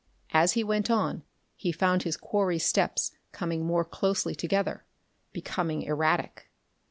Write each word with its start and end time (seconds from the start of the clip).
As 0.31 0.53
he 0.53 0.63
went 0.63 0.89
on 0.89 1.21
he 1.55 1.71
found 1.71 2.01
his 2.01 2.17
quarry's 2.17 2.65
steps 2.65 3.11
coming 3.31 3.63
more 3.67 3.85
closely 3.85 4.33
together: 4.33 4.83
becoming 5.31 5.83
erratic. 5.83 6.49